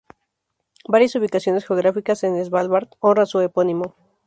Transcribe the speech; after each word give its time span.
Varias 0.87 1.13
ubicaciones 1.13 1.67
geográficas 1.67 2.23
en 2.23 2.43
Svalbard 2.43 2.87
honran 3.01 3.27
su 3.27 3.39
epónimo. 3.41 3.93